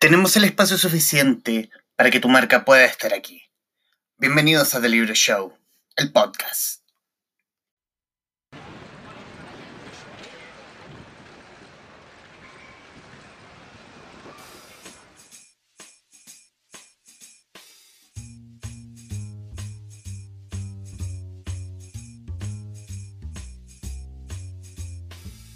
[0.00, 3.42] Tenemos el espacio suficiente para que tu marca pueda estar aquí.
[4.16, 5.52] Bienvenidos a The Libro Show,
[5.94, 6.80] el podcast.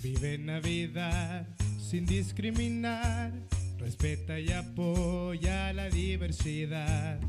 [0.02, 1.46] Vive Navidad
[1.80, 3.32] sin discriminar,
[3.84, 7.20] respeta y apoya la diversidad.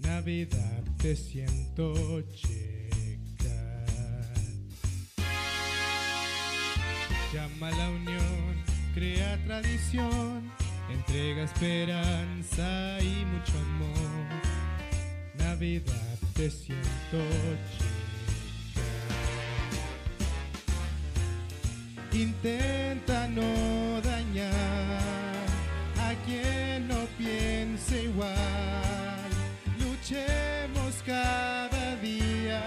[0.00, 3.84] Navidad te siento checa.
[7.32, 8.64] Llama a la unión,
[8.94, 10.52] crea tradición,
[10.92, 14.26] entrega esperanza y mucho amor.
[15.38, 17.18] Navidad te siento
[17.78, 17.96] checa.
[22.12, 25.25] Intenta no dañar
[26.26, 29.30] quien no piense igual.
[29.78, 32.62] Luchemos cada día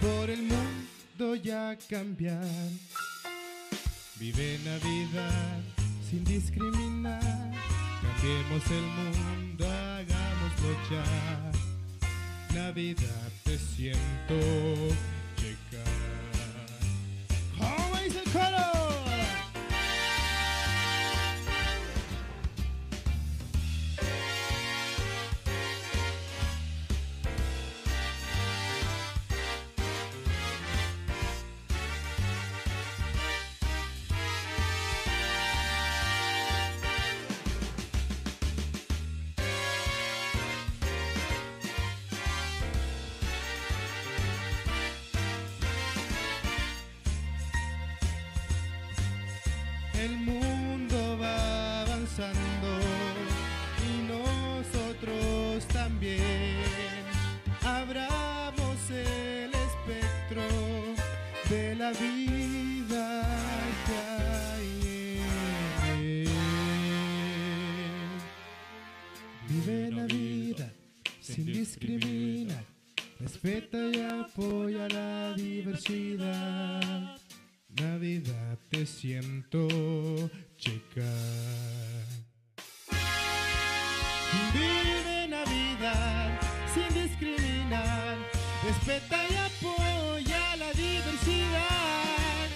[0.00, 2.70] por el mundo ya cambiar.
[4.18, 5.60] Vive Navidad
[6.08, 7.52] sin discriminar.
[8.02, 11.52] Cambiemos el mundo, hagámoslo ya.
[12.54, 14.36] Navidad te siento
[15.36, 15.84] checa.
[17.58, 18.83] ¿Cómo dice el?
[88.66, 92.48] Respeta y apoya la diversidad.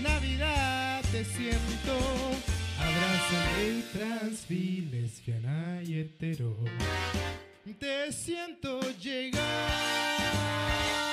[0.00, 1.98] Navidad te siento.
[2.78, 6.54] Abraza gay, trans, bi, lesbiana y hetero.
[7.80, 11.07] Te siento llegar.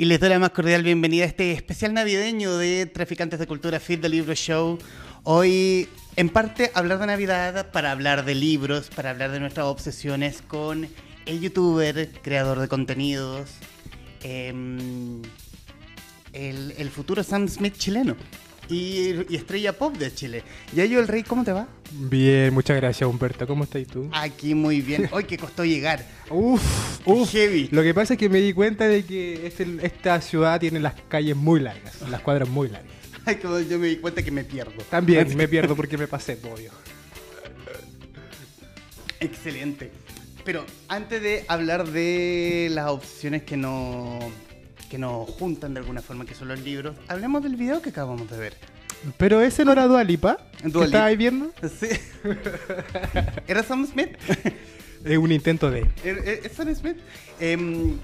[0.00, 3.80] Y les doy la más cordial bienvenida a este especial navideño de Traficantes de Cultura
[3.80, 4.78] Fit del Libro Show.
[5.24, 10.40] Hoy, en parte, hablar de Navidad para hablar de libros, para hablar de nuestras obsesiones
[10.40, 10.88] con
[11.26, 13.50] el youtuber, creador de contenidos,
[14.22, 15.20] em,
[16.32, 18.14] el futuro Sam Smith chileno
[18.68, 20.42] y, y estrella pop de Chile.
[20.74, 21.66] Yayo el Rey, ¿cómo te va?
[21.90, 23.46] Bien, muchas gracias Humberto.
[23.46, 24.08] ¿Cómo estás tú?
[24.12, 25.08] Aquí muy bien.
[25.12, 26.04] Hoy que costó llegar.
[26.30, 26.62] Uf,
[27.32, 27.68] heavy.
[27.72, 30.94] Lo que pasa es que me di cuenta de que este- esta ciudad tiene las
[31.08, 32.92] calles muy largas, las cuadras muy largas.
[33.24, 34.82] Ay, como yo me di cuenta que me pierdo.
[34.90, 36.70] También me pierdo porque me pasé, obvio.
[39.20, 39.90] Excelente.
[40.44, 44.24] Pero antes de hablar de las opciones que nos,
[44.88, 48.30] que nos juntan de alguna forma, que son los libros, hablemos del video que acabamos
[48.30, 48.54] de ver.
[49.16, 50.38] Pero ese no era Dualipa.
[50.60, 50.98] ¿Qué Dua Lipa.
[50.98, 51.52] estabas viendo?
[51.80, 51.88] Sí.
[53.46, 54.10] ¿Era Sam Smith?
[55.04, 55.82] Es un intento de.
[56.04, 56.96] ¿Er- er- ¿Es Sam Smith?
[57.38, 57.96] Em,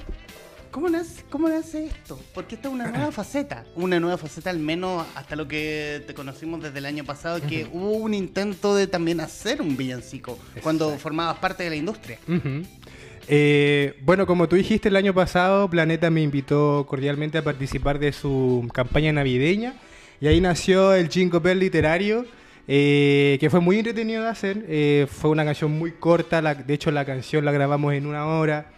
[0.71, 2.21] ¿cómo, nace, ¿Cómo nace esto?
[2.33, 3.65] Porque esta es una nueva faceta.
[3.75, 7.69] Una nueva faceta, al menos hasta lo que te conocimos desde el año pasado, que
[7.73, 11.03] hubo un intento de también hacer un villancico cuando Exacto.
[11.03, 12.21] formabas parte de la industria.
[12.29, 12.63] Ujú.
[13.29, 18.13] Eh, bueno, como tú dijiste el año pasado, Planeta me invitó cordialmente a participar de
[18.13, 19.75] su campaña navideña
[20.21, 22.27] y ahí nació el Jingle Bell literario,
[22.69, 24.65] eh, que fue muy entretenido de hacer.
[24.69, 28.27] Eh, fue una canción muy corta, la- de hecho la canción la grabamos en una
[28.27, 28.73] hora.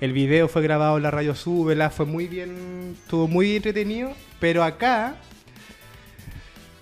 [0.00, 4.62] El video fue grabado en la radio Súbela, fue muy bien, estuvo muy entretenido, pero
[4.62, 5.16] acá,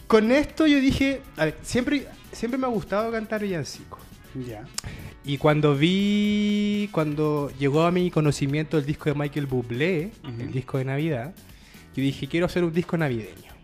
[0.06, 4.00] con esto yo dije, a ver, siempre, siempre me ha gustado cantar villancicos.
[4.44, 4.64] Ya.
[5.24, 10.78] Y cuando vi, cuando llegó a mi conocimiento el disco de Michael Bublé, el disco
[10.78, 11.34] de Navidad,
[11.96, 13.56] yo dije, quiero hacer un disco navideño.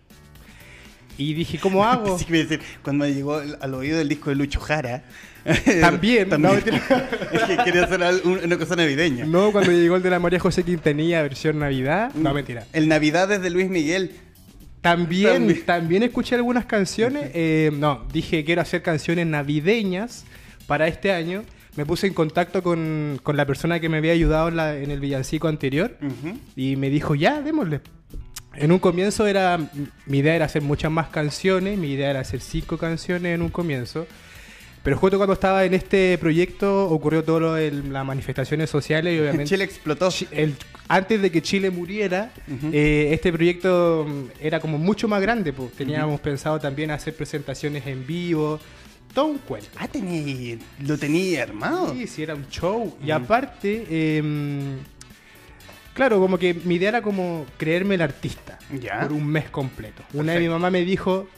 [1.18, 2.18] Y dije, ¿cómo hago?
[2.22, 5.04] Sí, decir, cuando me llegó al oído del disco de Lucho Jara.
[5.80, 6.62] También, también.
[7.32, 9.24] es que quería hacer una cosa navideña.
[9.24, 12.14] No, cuando llegó el de la María José Quintanilla, versión Navidad.
[12.14, 12.64] No, mentira.
[12.72, 14.12] El Navidad desde Luis Miguel.
[14.80, 17.30] También, también, escuché algunas canciones.
[17.34, 20.24] Eh, no, dije quiero hacer canciones navideñas
[20.72, 21.44] para este año.
[21.76, 24.90] Me puse en contacto con, con la persona que me había ayudado en, la, en
[24.90, 25.98] el villancico anterior
[26.56, 27.82] y me dijo, ya, démosle.
[28.54, 29.58] En un comienzo era,
[30.06, 33.50] mi idea era hacer muchas más canciones, mi idea era hacer cinco canciones en un
[33.50, 34.06] comienzo.
[34.82, 39.20] Pero justo cuando estaba en este proyecto ocurrió todo lo de las manifestaciones sociales y
[39.20, 39.44] obviamente...
[39.44, 40.08] Chile explotó.
[40.30, 40.54] El,
[40.88, 42.32] antes de que Chile muriera,
[42.72, 45.52] eh, este proyecto mm, era como mucho más grande.
[45.52, 45.72] Pues.
[45.72, 48.58] Teníamos pensado también hacer presentaciones en vivo,
[49.14, 49.70] todo un cuento.
[49.76, 49.88] Ah,
[50.80, 51.94] lo tenía armado.
[51.94, 52.96] Sí, sí, era un show.
[53.04, 54.78] Y aparte, em,
[55.94, 58.58] claro, como que mi idea era como creerme el artista
[59.00, 60.02] por un mes completo.
[60.12, 61.28] Una vez mi mamá me dijo,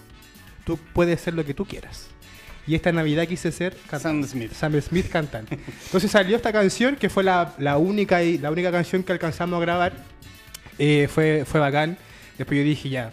[0.65, 2.09] tú puedes ser lo que tú quieras.
[2.67, 4.53] Y esta Navidad quise ser Sam Smith.
[4.53, 5.59] Sam Smith cantante.
[5.85, 9.93] Entonces salió esta canción, que fue la, única, la única canción que alcanzamos a grabar.
[10.79, 11.99] Eh, fue, fue bacán.
[12.39, 13.13] Después yo dije, ya,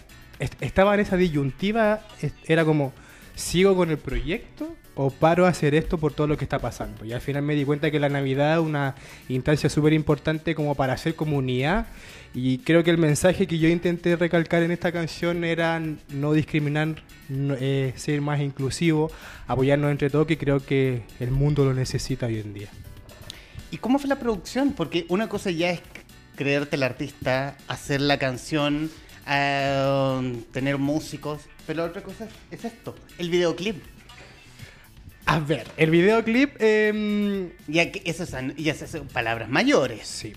[0.61, 2.01] estaba en esa disyuntiva,
[2.47, 2.93] era como,
[3.35, 7.05] ¿sigo con el proyecto o paro a hacer esto por todo lo que está pasando?
[7.05, 8.95] Y al final me di cuenta que la Navidad es una
[9.29, 11.87] instancia súper importante como para hacer comunidad
[12.33, 17.03] y creo que el mensaje que yo intenté recalcar en esta canción era no discriminar,
[17.29, 19.11] eh, ser más inclusivo,
[19.47, 22.69] apoyarnos entre todos, que creo que el mundo lo necesita hoy en día.
[23.69, 24.71] ¿Y cómo fue la producción?
[24.71, 25.81] Porque una cosa ya es
[26.35, 28.89] creerte el artista, hacer la canción,
[29.31, 33.81] eh, tener músicos, pero otra cosa es esto, el videoclip.
[35.25, 36.55] A ver, el videoclip...
[36.59, 40.07] Eh, ya que esas, ya son palabras mayores.
[40.07, 40.33] Sí,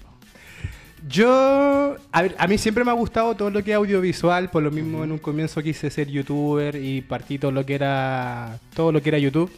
[1.06, 4.62] yo, a, ver, a mí siempre me ha gustado todo lo que es audiovisual, por
[4.62, 8.90] lo mismo en un comienzo quise ser youtuber y partí todo lo que era todo
[8.90, 9.52] lo que era YouTube.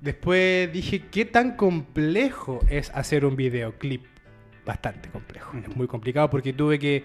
[0.00, 4.02] Después dije, ¿qué tan complejo es hacer un videoclip?
[4.66, 7.04] Bastante complejo, es muy complicado porque tuve que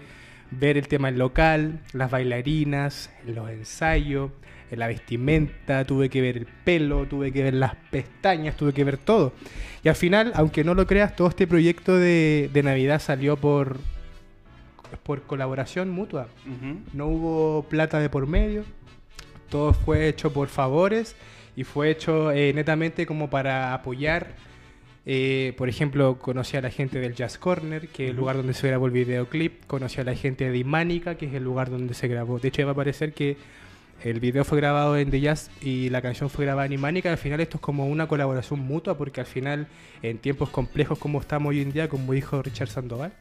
[0.52, 4.32] ver el tema en local, las bailarinas, los ensayos,
[4.72, 8.98] la vestimenta, tuve que ver el pelo, tuve que ver las pestañas, tuve que ver
[8.98, 9.34] todo.
[9.84, 13.78] Y al final, aunque no lo creas, todo este proyecto de, Navidad salió por,
[15.04, 16.28] por colaboración mutua.
[16.94, 18.66] No hubo plata de por medio,
[19.50, 21.16] todo fue hecho por favores
[21.56, 24.47] y fue hecho eh, netamente como para apoyar.
[25.09, 28.54] Eh, por ejemplo, conocí a la gente del Jazz Corner, que es el lugar donde
[28.54, 29.65] se grabó el videoclip.
[29.65, 32.39] Conocí a la gente de Imánica, que es el lugar donde se grabó.
[32.39, 33.38] De hecho, va a parecer que
[34.04, 37.09] el video fue grabado en The Jazz y la canción fue grabada en Imánica.
[37.09, 39.68] Al final esto es como una colaboración mutua porque al final
[40.04, 43.13] en tiempos complejos como estamos hoy en día, como dijo Richard Sandoval,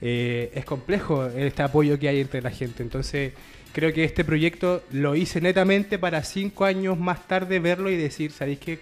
[0.00, 2.82] eh, es complejo este apoyo que hay entre la gente.
[2.82, 3.34] Entonces
[3.74, 8.32] creo que este proyecto lo hice netamente para cinco años más tarde verlo y decir,
[8.32, 8.80] ¿sabéis que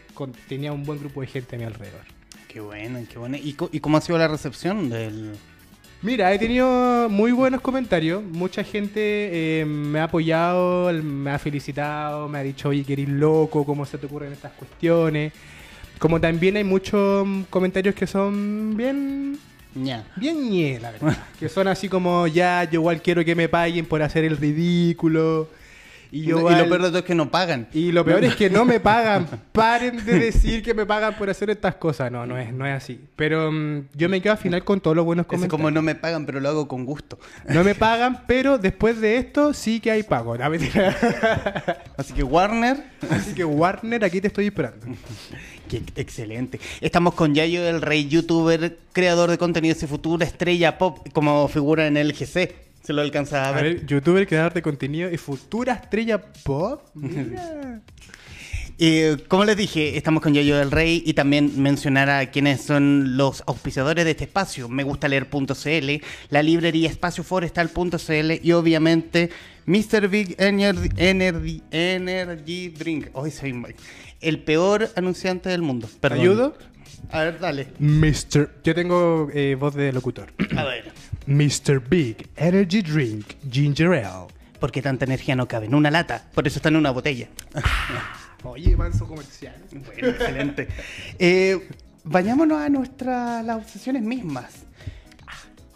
[0.49, 2.17] tenía un buen grupo de gente a mi alrededor?
[2.57, 3.37] Qué bueno, qué bueno.
[3.37, 5.35] ¿Y, y cómo ha sido la recepción del,
[6.01, 8.23] Mira, he tenido muy buenos comentarios.
[8.23, 13.11] Mucha gente eh, me ha apoyado, me ha felicitado, me ha dicho, oye, que eres
[13.11, 15.35] loco, cómo se te ocurren estas cuestiones.
[15.99, 19.39] Como también hay muchos comentarios que son bien.
[20.17, 21.27] Bien ñe, la verdad.
[21.39, 25.51] que son así como, ya, yo igual quiero que me paguen por hacer el ridículo.
[26.11, 27.69] Y, lo peor de todo es que no pagan.
[27.73, 29.27] Y lo peor es que no me pagan.
[29.53, 32.11] Paren de decir que me pagan por hacer estas cosas.
[32.11, 33.01] No, no es, no es así.
[33.17, 35.53] Pero mm, yo me quedo al final con todos los buenos comentarios.
[35.53, 37.19] Es como no me pagan, pero lo hago con gusto.
[37.49, 40.35] No me pagan, pero después de esto sí que hay pago.
[41.97, 42.85] así que Warner.
[43.11, 44.87] Así que Warner, aquí te estoy esperando.
[45.69, 46.61] Qué excelente.
[46.81, 51.87] Estamos con Yayo, el rey youtuber, creador de contenidos y futura estrella pop, como figura
[51.89, 52.66] en el GC.
[52.87, 53.59] Se lo alcanza a ver.
[53.59, 56.83] A ver, youtuber, creador de contenido y futura estrella pop.
[58.79, 63.17] Y como les dije, estamos con Yayo del Rey y también mencionar a quienes son
[63.17, 64.69] los auspiciadores de este espacio.
[64.69, 69.31] Me gusta leer.cl, la librería espacio forestal.cl y obviamente
[69.65, 70.09] Mr.
[70.09, 73.09] Big Energy, Energy, Energy Drink.
[73.15, 73.65] Hoy soy
[74.21, 75.89] el peor anunciante del mundo.
[75.99, 76.21] Perdón.
[76.21, 76.59] ¿Ayudo?
[77.11, 77.69] A ver, dale.
[77.79, 78.57] Mr.
[78.63, 80.33] Yo tengo eh, voz de locutor.
[80.55, 80.93] A ver.
[81.27, 81.81] Mr.
[81.89, 84.27] Big Energy Drink Ginger Ale.
[84.61, 87.29] Porque tanta energía no cabe en una lata, por eso está en una botella.
[88.43, 89.55] Oye, manso comercial.
[89.71, 90.69] Bueno, excelente.
[91.19, 91.69] Eh,
[92.05, 94.67] vayámonos a nuestras las obsesiones mismas.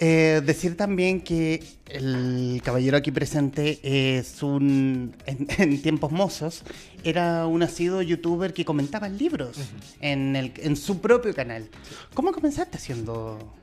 [0.03, 5.15] Eh, decir también que el caballero aquí presente es un.
[5.27, 6.63] En, tiempos mozos,
[7.05, 9.59] era un asiduo youtuber que comentaba libros
[10.01, 11.69] en, el, en su propio canal.
[12.15, 13.61] ¿Cómo comenzaste haciendo.?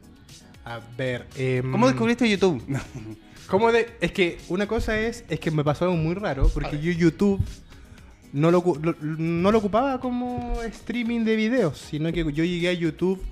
[0.69, 1.25] A ver.
[1.37, 2.61] Em, ¿Cómo descubriste YouTube?
[3.47, 3.87] ¿Cómo de.?
[4.01, 5.23] Es que una cosa es.
[5.29, 6.49] Es que me pasó algo muy raro.
[6.53, 7.41] Porque yo YouTube.
[8.33, 11.77] No lo, lo- no lo ocupaba como streaming de videos.
[11.77, 13.23] Sino que yo llegué a YouTube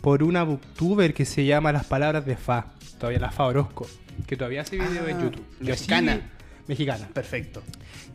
[0.00, 2.66] por una booktuber que se llama Las Palabras de Fa.
[2.98, 3.86] Todavía la Fa Orozco.
[4.26, 5.44] Que todavía hace videos Ah, en YouTube.
[5.60, 6.20] Yo mexicana.
[6.68, 7.08] Mexicana.
[7.12, 7.62] Perfecto.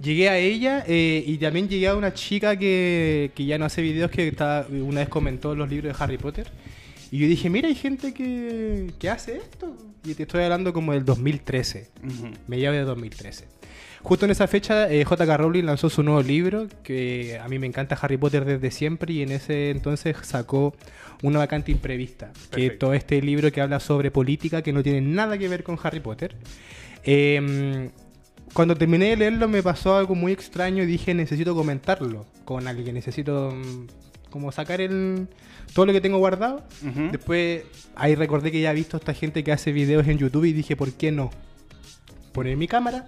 [0.01, 3.81] Llegué a ella eh, y también llegué a una chica que, que ya no hace
[3.81, 6.49] videos que estaba- una vez comentó los libros de Harry Potter.
[7.13, 9.77] Y yo dije, mira, hay gente que, que hace esto.
[10.03, 12.31] Y te estoy hablando como del 2013, Ujú.
[12.47, 13.45] mediados de 2013.
[14.01, 15.37] Justo en esa fecha, eh, J.K.
[15.37, 19.21] Rowling lanzó su nuevo libro, que a mí me encanta Harry Potter desde siempre, y
[19.21, 20.73] en ese entonces sacó
[21.21, 22.73] una vacante imprevista, que Perfecto.
[22.73, 25.77] es todo este libro que habla sobre política que no tiene nada que ver con
[25.83, 26.35] Harry Potter.
[27.03, 27.91] Eh,
[28.53, 32.95] cuando terminé de leerlo me pasó algo muy extraño y dije necesito comentarlo con alguien,
[32.95, 33.87] necesito mm,
[34.33, 35.27] como sacar el
[35.75, 36.63] todo lo que tengo guardado.
[37.11, 40.45] Después ahí recordé que ya he visto a esta gente que hace videos en YouTube
[40.45, 41.29] y dije, ¿por qué no?
[42.31, 43.07] Poner mi cámara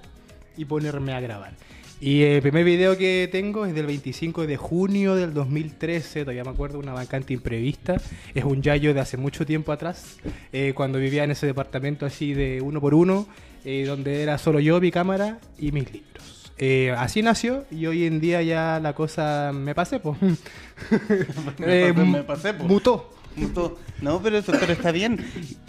[0.56, 1.54] y ponerme a grabar.
[2.00, 6.52] Y el primer video que tengo es del 25 de junio del 2013, todavía me
[6.52, 8.00] acuerdo, una vacante imprevista.
[8.36, 10.18] Es un yayo de hace mucho tiempo atrás,
[10.54, 13.26] eh, cuando vivía en ese departamento así de uno por uno,
[13.64, 16.35] eh, donde era solo yo, mi cámara y mis libros.
[16.58, 20.00] Eh, así nació y hoy en día ya la cosa me pasé.
[21.60, 22.64] Me pasé- me pasé, po.
[22.66, 23.12] Mutó.
[23.36, 23.78] Punto.
[24.02, 25.20] No, pero, eso- pero está bien.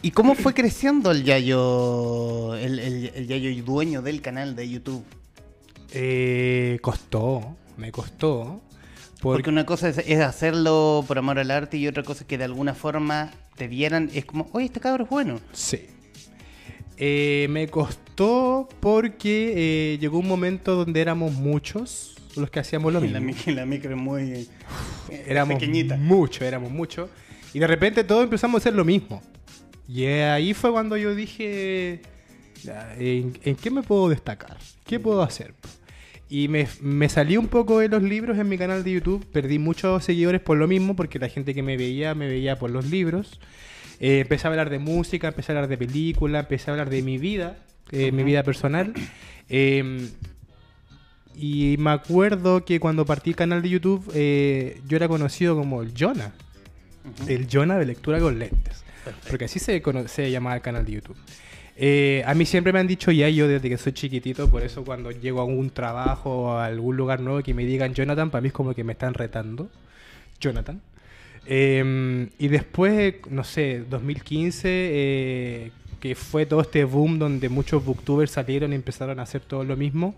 [0.02, 5.04] ¿Y cómo fue creciendo el Yayo, el, el, el Yayo dueño del canal de YouTube?
[5.92, 8.60] Eh, costó, me costó.
[9.20, 12.26] Porque Porque, una cosa es, es hacerlo por amor al arte y otra cosa es
[12.28, 15.40] que de alguna forma te vieran, es como, oye, este cabro es bueno.
[15.52, 15.86] sí.
[16.98, 19.52] Eh, me costó porque
[19.94, 23.26] eh, llegó un momento donde éramos muchos los que hacíamos lo la, mismo.
[23.42, 24.46] mic- la micro es muy eh,
[25.26, 25.96] Éramos pequeñita.
[25.96, 27.08] muchos, éramos muchos.
[27.54, 29.22] Y de repente todos empezamos a hacer lo mismo.
[29.88, 32.02] Y eh, ahí fue cuando yo dije,
[32.98, 34.56] ¿en, en qué me puedo destacar?
[34.84, 35.54] ¿Qué puedo hacer?
[36.28, 39.24] Y me, me salí un poco de los libros en mi canal de YouTube.
[39.32, 42.70] Perdí muchos seguidores por lo mismo, porque la gente que me veía, me veía por
[42.70, 43.40] los libros.
[44.00, 47.00] Eh, empecé a hablar de música, empecé a hablar de película, empecé a hablar de
[47.02, 47.56] mi vida,
[47.90, 48.92] eh, mi vida personal.
[49.48, 50.08] Eh,
[51.36, 55.82] y me acuerdo que cuando partí el canal de YouTube, eh, yo era conocido como
[55.82, 56.32] el Jonah.
[57.28, 58.84] El Jonah de lectura con lentes.
[59.28, 61.16] Porque así se, se llamaba el canal de YouTube.
[61.78, 64.82] Eh, a mí siempre me han dicho ya yo desde que soy chiquitito, por eso
[64.82, 68.40] cuando llego a algún trabajo o a algún lugar nuevo que me digan Jonathan, para
[68.40, 69.68] mí es como que me están retando.
[70.40, 70.80] Jonathan.
[71.44, 78.30] Eh, y después, no sé, 2015, eh, que fue todo este boom donde muchos booktubers
[78.30, 80.14] salieron y empezaron a hacer todo lo mismo.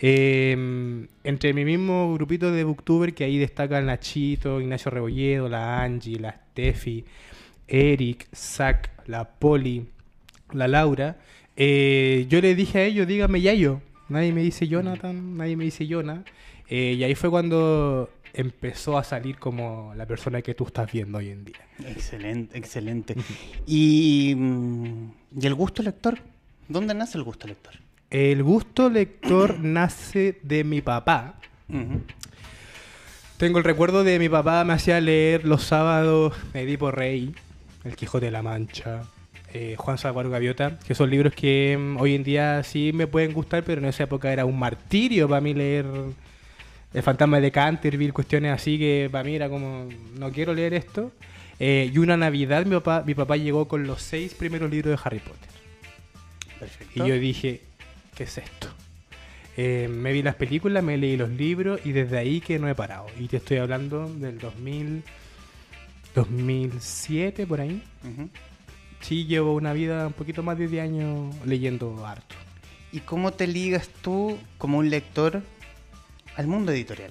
[0.00, 6.18] Eh, entre mi mismo grupito de booktubers, que ahí destacan Nachito, Ignacio Rebolledo, la Angie,
[6.18, 7.04] la Steffi,
[7.68, 9.86] Eric, Zach, la Poli,
[10.52, 11.16] la Laura,
[11.56, 13.80] eh, yo le dije a ellos, dígame Yayo.
[14.08, 16.24] Nadie me dice Jonathan, nadie me dice Jonah.
[16.68, 21.18] Eh, y ahí fue cuando empezó a salir como la persona que tú estás viendo
[21.18, 21.66] hoy en día.
[21.86, 23.14] Excelente, excelente.
[23.66, 25.10] y, mm,
[25.40, 26.18] ¿Y el gusto lector?
[26.68, 27.74] ¿Dónde nace el gusto lector?
[28.10, 31.36] El gusto lector nace de mi papá.
[33.38, 37.34] Tengo el recuerdo de mi papá me hacía leer los sábados Edipo Rey,
[37.84, 39.02] El Quijote de la Mancha,
[39.52, 43.32] eh, Juan Salvador Gaviota, que son libros que mm, hoy en día sí me pueden
[43.32, 45.86] gustar, pero en esa época era un martirio para mí leer
[46.94, 51.10] El Fantasma de Canterville, cuestiones así que para mí era como, no quiero leer esto.
[51.58, 55.02] Eh, y una Navidad mi papá, mi papá llegó con los seis primeros libros de
[55.04, 55.50] Harry Potter.
[56.58, 57.04] Perfecto.
[57.04, 57.62] Y yo dije,
[58.14, 58.68] ¿qué es esto?
[59.56, 62.74] Eh, me vi las películas, me leí los libros y desde ahí que no he
[62.74, 63.06] parado.
[63.18, 65.02] Y te estoy hablando del 2000,
[66.14, 67.82] 2007, por ahí.
[69.00, 72.34] Sí, llevo una vida un poquito más de 10 años leyendo harto.
[72.92, 75.42] ¿Y cómo te ligas tú como un lector
[76.36, 77.10] al mundo editorial?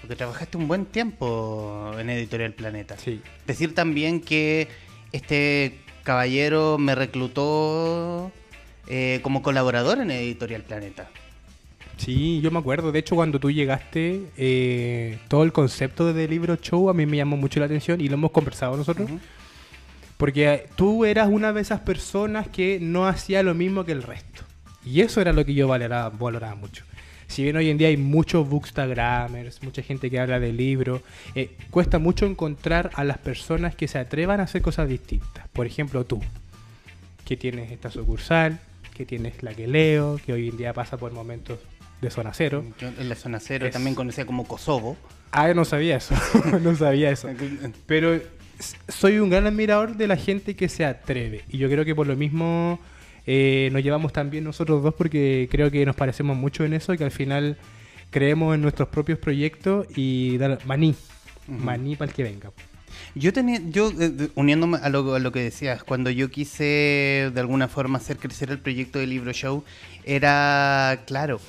[0.00, 2.96] Porque trabajaste un buen tiempo en Editorial Planeta.
[2.96, 3.20] Sí.
[3.46, 4.68] Decir también que
[5.12, 8.32] este caballero me reclutó
[8.86, 11.10] eh, como colaborador en Editorial Planeta.
[11.98, 12.92] Sí, yo me acuerdo.
[12.92, 17.18] De hecho, cuando tú llegaste, eh, todo el concepto de libro show a mí me
[17.18, 19.10] llamó mucho la atención y lo hemos conversado nosotros.
[20.16, 24.42] Porque tú eras una de esas personas que no hacía lo mismo que el resto.
[24.84, 26.84] Y eso era lo que yo valoraba, valoraba mucho.
[27.30, 31.00] Si bien hoy en día hay muchos bookstagramers, mucha gente que habla de libros,
[31.36, 35.46] eh, cuesta mucho encontrar a las personas que se atrevan a hacer cosas distintas.
[35.52, 36.20] Por ejemplo, tú,
[37.24, 38.58] que tienes esta sucursal,
[38.94, 41.58] que tienes la que leo, que hoy en día pasa por momentos
[42.00, 42.64] de zona cero.
[42.80, 44.96] Yo en la zona cero, Es- también conocida como Kosovo.
[45.30, 46.14] Ah, yo no sabía eso,
[46.62, 47.28] no sabía eso.
[47.86, 48.20] Pero
[48.88, 51.44] soy un gran admirador de la gente que se atreve.
[51.48, 52.80] Y yo creo que por lo mismo
[53.32, 57.04] eh, nos llevamos también nosotros dos porque creo que nos parecemos mucho en eso, que
[57.04, 57.56] al final
[58.10, 60.96] creemos en nuestros propios proyectos y dar maní,
[61.46, 62.50] maní para el que venga.
[63.14, 67.38] Yo tenía, yo eh, uniéndome a lo, a lo, que decías, cuando yo quise de
[67.40, 69.62] alguna forma hacer crecer el proyecto de Libro Show,
[70.04, 71.40] era claro.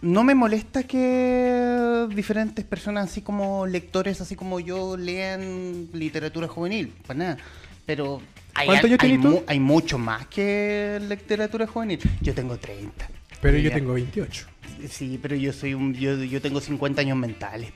[0.00, 6.90] No me molesta que diferentes personas, así como lectores, así como yo, lean literatura juvenil,
[7.06, 7.36] para nada.
[7.84, 8.22] Pero
[8.56, 9.44] hay, ¿Cuánto yo hay, tú?
[9.46, 12.00] hay mucho más que literatura juvenil.
[12.20, 13.08] Yo tengo 30.
[13.40, 14.46] Pero yo tengo 28.
[14.88, 17.70] Sí, pero yo soy un, yo, yo tengo 50 años mentales.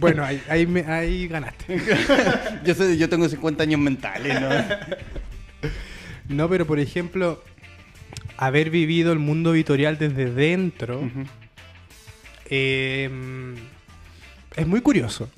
[0.00, 1.80] Bueno, ahí, ahí, me, ahí ganaste.
[2.64, 4.48] yo, soy, yo tengo 50 años mentales, ¿no?
[6.28, 7.42] no, pero por ejemplo,
[8.36, 11.26] haber vivido el mundo editorial desde dentro uh -huh.
[12.46, 13.10] eh,
[14.56, 15.28] es muy curioso.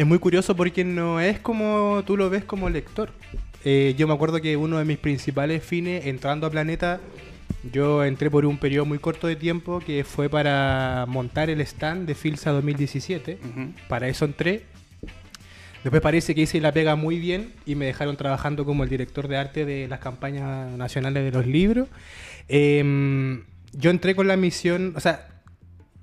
[0.00, 3.10] Es muy curioso porque no es como tú lo ves como lector.
[3.66, 7.00] Eh, yo me acuerdo que uno de mis principales fines entrando a Planeta,
[7.70, 12.06] yo entré por un periodo muy corto de tiempo que fue para montar el stand
[12.06, 13.40] de Filsa 2017.
[13.42, 13.74] Uh -huh.
[13.88, 14.62] Para eso entré.
[15.84, 19.28] Después parece que hice la pega muy bien y me dejaron trabajando como el director
[19.28, 21.88] de arte de las campañas nacionales de los libros.
[22.48, 23.38] Eh,
[23.74, 25.28] yo entré con la misión, o sea,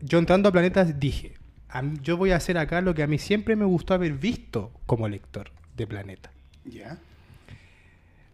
[0.01, 1.36] yo entrando a Planeta dije,
[1.81, 4.71] mí, yo voy a hacer acá lo que a mí siempre me gustó haber visto
[4.85, 6.31] como lector de Planeta.
[6.63, 6.71] Ya.
[6.71, 6.99] Yeah.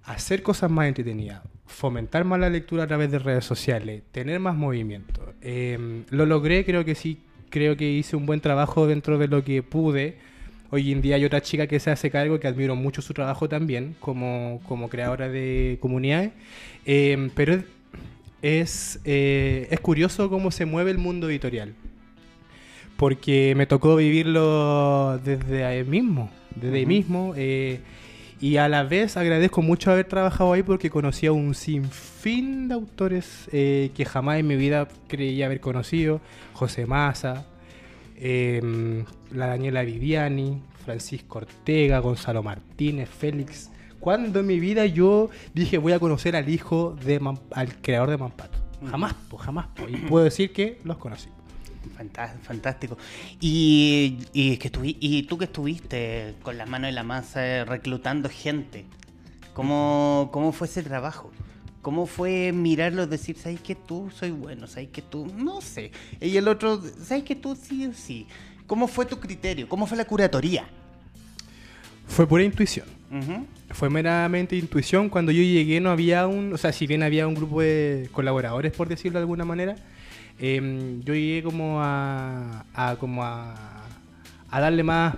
[0.05, 4.55] Hacer cosas más entretenidas, fomentar más la lectura a través de redes sociales, tener más
[4.55, 5.33] movimiento.
[5.41, 9.43] Eh, lo logré, creo que sí, creo que hice un buen trabajo dentro de lo
[9.43, 10.17] que pude.
[10.71, 13.47] Hoy en día hay otra chica que se hace cargo, que admiro mucho su trabajo
[13.47, 16.31] también, como, como creadora de comunidades.
[16.85, 17.63] Eh, pero es,
[18.41, 21.75] es, eh, es curioso cómo se mueve el mundo editorial
[22.97, 26.77] porque me tocó vivirlo desde ahí mismo, desde uh -huh.
[26.77, 27.33] ahí mismo.
[27.35, 27.81] Eh,
[28.39, 32.73] y a la vez agradezco mucho haber trabajado ahí porque conocí a un sinfín de
[32.73, 36.19] autores eh, que jamás en mi vida creía haber conocido.
[36.51, 37.45] José Massa,
[38.17, 43.69] eh, la Daniela Viviani, Francisco Ortega, Gonzalo Martínez, Félix.
[43.99, 48.09] Cuando en mi vida yo dije voy a conocer al hijo de Man al creador
[48.09, 48.59] de Mampato.
[48.91, 49.67] Jamás, pues jamás.
[49.87, 51.29] Y puedo decir que los conocí.
[52.43, 52.97] Fantástico.
[53.39, 58.85] Y, y, que y tú que estuviste con las manos en la masa reclutando gente,
[59.53, 61.31] ¿cómo, cómo fue ese trabajo?
[61.81, 64.67] ¿Cómo fue mirarlos, decir, ¿sabes que tú soy bueno?
[64.67, 65.27] ¿Sabes que tú?
[65.35, 65.91] No sé.
[66.21, 68.25] Y el otro, ¿sabes que tú sí o sí?
[68.67, 69.67] ¿Cómo fue tu criterio?
[69.67, 70.65] ¿Cómo fue la curatoría?
[72.07, 72.87] Fue pura intuición.
[73.11, 73.45] Uh -huh.
[73.71, 75.09] Fue meramente intuición.
[75.09, 76.53] Cuando yo llegué no había un...
[76.53, 79.75] O sea, si bien había un grupo de colaboradores, por decirlo de alguna manera,
[80.39, 83.55] eh, yo llegué como a, a como a,
[84.49, 85.15] a, darle más,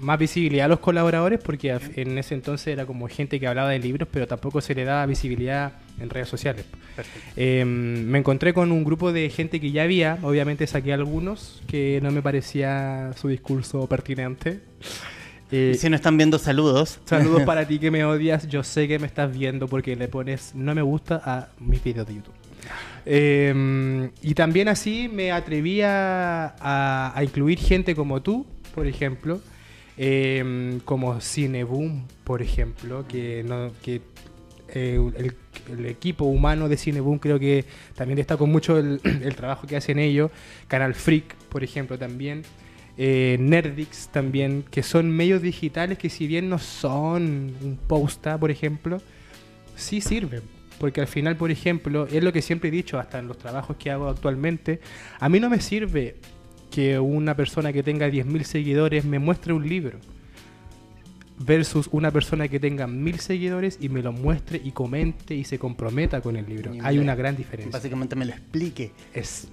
[0.00, 3.78] más visibilidad a los colaboradores porque en ese entonces era como gente que hablaba de
[3.78, 6.64] libros pero tampoco se le daba visibilidad en redes sociales.
[7.36, 12.00] Eh, me encontré con un grupo de gente que ya había, obviamente saqué algunos que
[12.02, 14.60] no me parecía su discurso pertinente.
[15.50, 17.00] Eh, si no están viendo saludos.
[17.04, 18.48] Saludos para ti que me odias.
[18.48, 22.06] Yo sé que me estás viendo porque le pones no me gusta a mis videos
[22.06, 22.34] de YouTube.
[23.10, 29.40] Eh, y también así me atreví a, incluir gente como tú, por ejemplo,
[29.96, 34.02] eh, como Cineboom, por ejemplo, que, no, que
[34.68, 35.00] eh,
[35.70, 39.98] el, equipo humano de Cineboom creo que también destaco mucho el, el, trabajo que hacen
[39.98, 40.30] ellos,
[40.68, 42.42] Canal Freak, por ejemplo, también.
[42.98, 48.50] Eh, Nerdix también, que son medios digitales que si bien no son un posta, por
[48.50, 49.00] ejemplo,
[49.76, 53.28] sí sirven porque al final, por ejemplo, es lo que siempre he dicho, hasta en
[53.28, 54.80] los trabajos que hago actualmente,
[55.18, 56.16] a mí no me sirve
[56.70, 59.98] que una persona que tenga 10.000 seguidores me muestre un libro
[61.38, 65.58] versus una persona que tenga mil seguidores y me lo muestre y comente y se
[65.58, 66.74] comprometa con el libro.
[66.74, 67.70] Y hay una gran diferencia.
[67.72, 68.92] Básicamente me lo explique.
[69.14, 69.48] Es,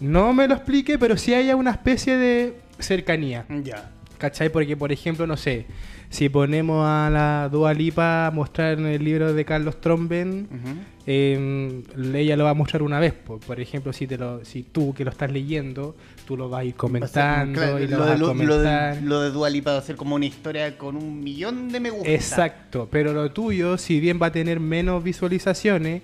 [0.00, 3.46] no me lo explique, pero sí haya una especie de cercanía.
[3.62, 3.92] Ya.
[4.18, 4.50] ¿Cachai?
[4.50, 5.66] Porque, por ejemplo, no sé,
[6.10, 10.54] si ponemos a la Dua Lipa a mostrar en el libro de Carlos Tromben, uh
[10.54, 10.76] -huh.
[11.06, 11.82] eh,
[12.14, 13.12] ella lo va a mostrar una vez.
[13.12, 16.60] Por, por ejemplo, si te lo, si tú que lo estás leyendo, tú lo vas
[16.60, 18.96] a ir comentando claro, y lo, lo vas de, a comentar.
[18.96, 21.68] Lo de, lo de Dua Lipa va a ser como una historia con un millón
[21.68, 22.10] de me gusta.
[22.10, 26.02] Exacto, pero lo tuyo, si bien va a tener menos visualizaciones,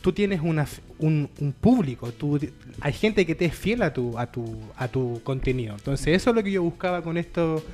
[0.00, 0.66] tú tienes una,
[0.98, 2.38] un, un, público, tú,
[2.80, 5.74] hay gente que te es fiel a tu, a, tu, a tu contenido.
[5.76, 7.64] Entonces eso es lo que yo buscaba con esto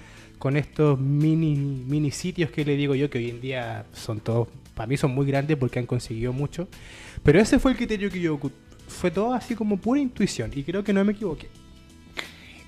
[0.41, 4.49] con estos mini, mini sitios que le digo yo, que hoy en día son todos,
[4.75, 6.67] para mí son muy grandes porque han conseguido mucho.
[7.23, 8.41] Pero ese fue el criterio que yo,
[8.89, 11.49] fue todo así como pura intuición y creo que no me equivoqué.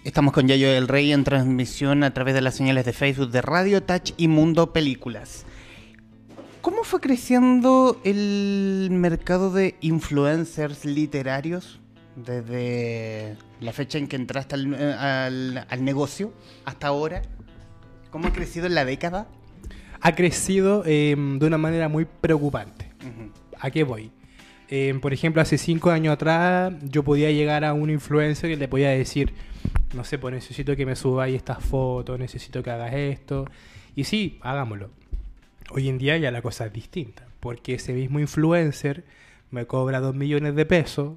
[0.04, 3.40] Estamos con Yayo del Rey en transmisión a través de las señales de Facebook de
[3.40, 5.46] Radio Touch y Mundo Películas.
[6.60, 11.80] ¿Cómo fue creciendo el mercado de influencers literarios
[12.16, 16.32] desde la fecha en que entraste al, eh, al- al negocio
[16.64, 17.22] hasta ahora?
[18.12, 19.26] ¿Cómo ha crecido en la década?
[20.02, 22.90] Ha crecido eh, de una manera muy preocupante.
[23.00, 23.32] Ujú.
[23.58, 24.10] ¿A qué voy?
[24.68, 28.68] Eh, por ejemplo, hace cinco años atrás yo podía llegar a un influencer y le
[28.68, 29.32] podía decir,
[29.94, 33.46] no sé, pues necesito que me subáis estas fotos, necesito que hagas esto.
[33.96, 34.90] Y sí, hagámoslo.
[35.70, 39.04] Hoy en día ya la cosa es distinta, porque ese mismo influencer
[39.50, 41.14] me cobra dos millones de pesos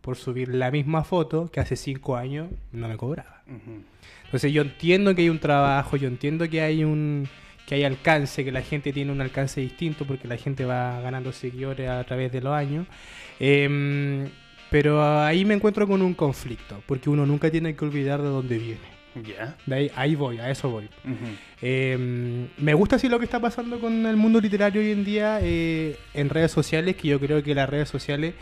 [0.00, 3.42] por subir la misma foto que hace cinco años no me cobraba.
[3.46, 3.82] Ujú.
[4.28, 7.26] Entonces yo entiendo que hay un trabajo, yo entiendo que hay un
[7.66, 11.32] que hay alcance, que la gente tiene un alcance distinto porque la gente va ganando
[11.32, 12.86] seguidores a través de los años.
[13.38, 14.26] Em,
[14.70, 18.58] pero ahí me encuentro con un conflicto, porque uno nunca tiene que olvidar de dónde
[18.58, 18.98] viene.
[19.22, 19.56] Ya.
[19.66, 20.88] De ahí, ahí voy, a eso voy.
[21.60, 25.38] Eh, me gusta así lo que está pasando con el mundo literario hoy en día
[25.42, 28.34] eh, en redes sociales, que yo creo que las redes sociales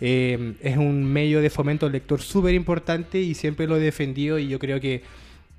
[0.00, 4.38] eh, es un medio de fomento al lector súper importante y siempre lo he defendido
[4.38, 5.02] y yo creo que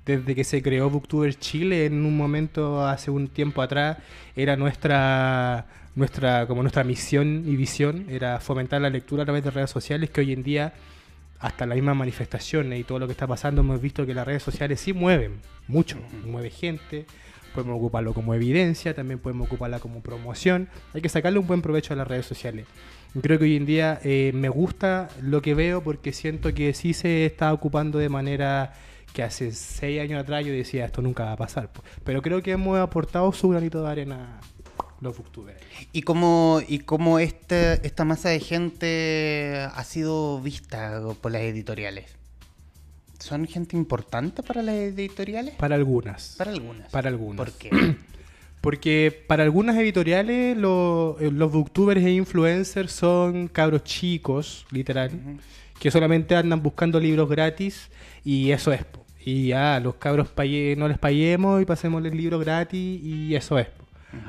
[0.04, 3.98] desde que se creó Booktuber Chile en un momento hace un tiempo atrás
[4.34, 9.50] era nuestra nuestra como nuestra misión y visión era fomentar la lectura a través de
[9.50, 10.72] redes sociales que hoy en día
[11.38, 14.42] hasta las mismas manifestaciones y todo lo que está pasando hemos visto que las redes
[14.42, 17.04] sociales sí mueven mucho, mueve gente,
[17.52, 21.94] podemos ocuparlo como evidencia, también podemos ocuparla como promoción, hay que sacarle un buen provecho
[21.94, 22.66] a las redes sociales.
[23.20, 26.94] Creo que hoy en día eh, me gusta lo que veo porque siento que sí
[26.94, 28.72] se está ocupando de manera
[29.12, 31.82] que hace seis años atrás yo decía esto nunca va a pasar, po".
[32.04, 34.40] pero creo que hemos aportado su granito de arena
[35.00, 35.58] los booktubers.
[35.92, 42.06] ¿Y cómo, y cómo este, esta masa de gente ha sido vista por las editoriales?
[43.18, 45.54] ¿Son gente importante para las editoriales?
[45.54, 46.34] Para algunas.
[46.38, 46.88] Para algunas.
[46.90, 47.36] Para algunas.
[47.36, 47.70] ¿Por qué?
[48.60, 55.10] Porque para algunas editoriales lo- eh, los booktubers e influencers son cabros chicos, literal.
[55.82, 57.90] Que solamente andan buscando libros gratis
[58.24, 58.84] y eso es.
[58.84, 59.04] po.
[59.24, 60.28] Y ya, los cabros
[60.76, 63.66] no les paguemos y pasemos el libro gratis y eso es.
[63.66, 63.84] po.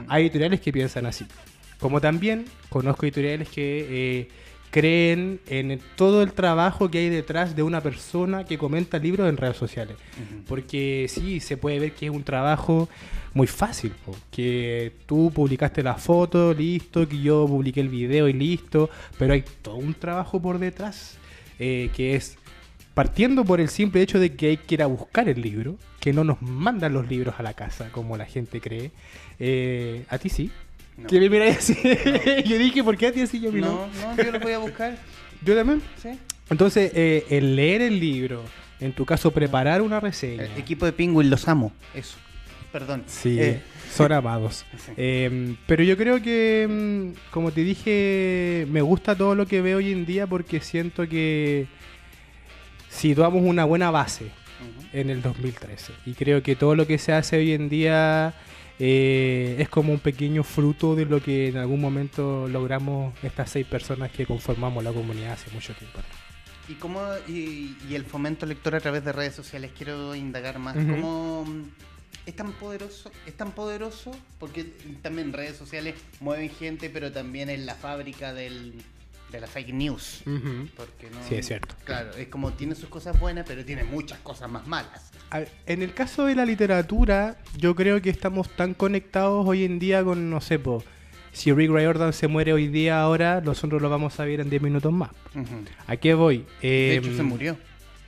[0.08, 1.28] Hay editoriales que piensan así.
[1.80, 4.28] Como también conozco editoriales que eh,
[4.72, 9.38] creen en todo el trabajo que hay detrás de una persona que comenta libros en
[9.38, 9.96] redes sociales.
[10.48, 12.90] Porque sí, se puede ver que es un trabajo
[13.36, 13.92] muy fácil.
[14.04, 18.90] po, Que tú publicaste la foto, listo, que yo publiqué el video y listo.
[19.20, 21.20] Pero hay todo un trabajo por detrás
[21.60, 22.38] eh, que es
[22.94, 26.14] partiendo por el simple hecho de que hay que ir a buscar el libro, que
[26.14, 28.92] no nos mandan los libros a la casa como la gente cree.
[29.40, 30.52] Eh, a ti sí.
[30.98, 31.08] No.
[31.08, 31.76] Que me miráis así.
[32.46, 33.40] yo dije, ¿por qué a ti así?
[33.40, 33.88] Yo, no.
[33.88, 34.98] No, no, yo lo voy a buscar.
[35.44, 35.82] Yo también.
[36.02, 36.10] ¿Sí?
[36.50, 38.44] Entonces, eh, el leer el libro,
[38.80, 40.46] en tu caso, preparar una reseña.
[40.46, 41.74] El equipo de Penguin los amo.
[41.94, 42.16] Eso.
[42.72, 43.04] Perdón.
[43.08, 43.62] Sí, Eh,
[43.94, 44.66] son amados.
[44.78, 44.92] Sí.
[44.98, 49.78] Eh, pero yo creo que, mm, como te dije, me gusta todo lo que veo
[49.78, 51.68] hoy en día porque siento que
[52.90, 54.32] situamos una buena base
[54.94, 55.94] en el 2013.
[56.06, 58.34] Y creo que todo lo que se hace hoy en día
[58.80, 63.66] eh, es como un pequeño fruto de lo que en algún momento logramos estas seis
[63.66, 66.00] personas que conformamos la comunidad hace mucho tiempo.
[66.70, 69.72] ¿Y cómo y, y el fomento lector a través de redes sociales?
[69.78, 70.76] Quiero indagar más.
[70.76, 71.46] ¿Cómo
[72.26, 73.12] es tan poderoso?
[73.26, 74.64] Es tan poderoso porque
[75.02, 78.74] también redes sociales mueven gente, pero también es la fábrica del,
[79.32, 80.22] de la fake news.
[80.76, 81.76] Porque no, Sí, es cierto.
[81.86, 85.12] Claro, es como tiene sus cosas buenas, pero tiene muchas cosas más malas.
[85.32, 89.80] Ver, en el caso de la literatura, yo creo que estamos tan conectados hoy en
[89.80, 90.84] día con, no sé, po,
[91.32, 94.62] si Rick Riordan se muere hoy día ahora, nosotros lo vamos a ver en 10
[94.62, 95.10] minutos más.
[95.34, 95.66] Ujú.
[95.88, 96.46] ¿A qué voy?
[96.62, 97.58] De Eh, hecho, se murió.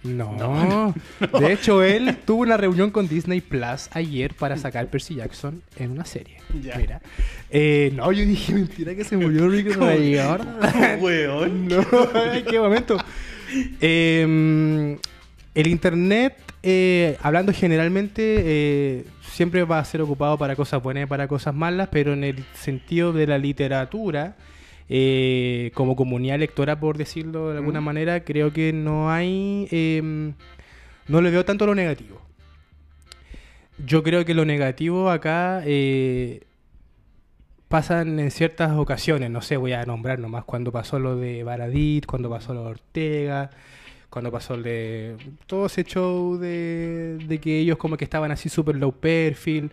[0.05, 0.93] No.
[1.39, 5.91] De hecho, él tuvo una reunión con Disney Plus ayer para sacar Percy Jackson en
[5.91, 6.37] una serie.
[6.61, 6.77] Ya.
[6.77, 7.01] Mira.
[7.49, 10.99] Eh, no, yo dije, mentira que se murió Rick Riordan.
[11.01, 11.67] Weón.
[11.67, 11.83] No,
[12.33, 12.97] ¿en qué momento?
[13.81, 14.97] Eh,
[15.55, 21.05] el internet, eh, hablando generalmente, eh, siempre va a ser ocupado para cosas buenas y
[21.07, 24.35] para cosas malas, pero en el sentido de la literatura,
[24.89, 27.83] eh, como comunidad lectora, por decirlo de alguna Mm.
[27.85, 29.67] manera, creo que no hay.
[29.71, 30.31] eh,
[31.07, 32.21] no le veo tanto lo negativo.
[33.85, 36.41] Yo creo que lo negativo acá eh,
[37.67, 42.05] pasan en ciertas ocasiones, no sé, voy a nombrar nomás cuando pasó lo de Baradit,
[42.05, 43.49] cuando pasó lo de Ortega,
[44.09, 48.47] cuando pasó el de todo ese show de, de que ellos como que estaban así
[48.49, 49.71] super low perfil.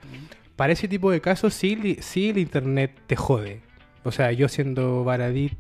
[0.57, 3.61] Para ese tipo de casos sí, sí el internet te jode.
[4.05, 5.53] O sea, yo siendo Baradit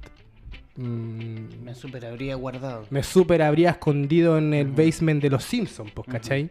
[0.77, 2.87] mm, Me super habría guardado.
[2.91, 6.51] me super habría escondido en el basement de los Simpsons, pues, ¿cachai?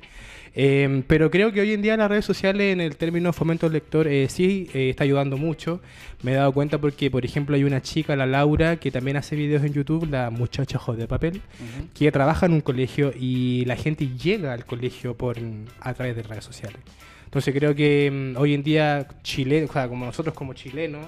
[0.53, 3.71] Eh, pero creo que hoy en día las redes sociales en el término fomento al
[3.71, 5.81] lector eh, sí eh, está ayudando mucho.
[6.23, 9.37] Me he dado cuenta porque, por ejemplo, hay una chica, la Laura, que también hace
[9.37, 11.87] videos en YouTube, la muchacha de papel, Ujú.
[11.97, 15.37] que trabaja en un colegio y la gente llega al colegio por
[15.79, 16.79] a través de redes sociales.
[17.25, 21.05] Entonces creo que mm, hoy en día Chile, o sea, como nosotros como chilenos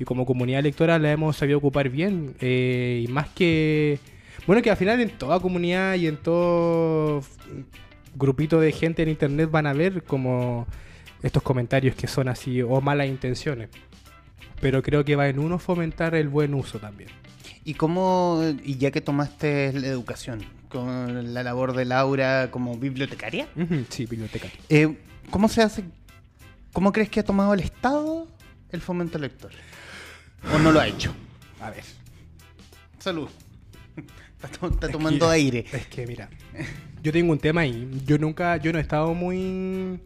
[0.00, 4.00] y como comunidad electoral la hemos sabido ocupar bien eh, y más que
[4.46, 7.22] bueno que al final en toda comunidad y en todo
[8.16, 10.66] grupito de gente en internet van a ver como
[11.22, 13.68] estos comentarios que son así o malas intenciones.
[14.60, 17.10] Pero creo que va en uno fomentar el buen uso también.
[17.64, 23.48] ¿Y cómo, y ya que tomaste la educación, con la labor de Laura como bibliotecaria,
[23.90, 24.48] Sí, biblioteca.
[24.70, 24.96] eh,
[25.30, 25.84] ¿cómo se hace,
[26.72, 28.26] cómo crees que ha tomado el Estado
[28.72, 29.50] el fomento lector?
[30.54, 31.14] ¿O no lo ha hecho?
[31.60, 31.84] A ver.
[32.98, 33.28] Salud.
[34.42, 35.64] Está, to- está Es tomando que- aire.
[35.70, 36.30] Es que mira,
[37.02, 37.90] yo tengo un tema ahí.
[38.06, 40.00] Yo nunca, yo no he estado muy.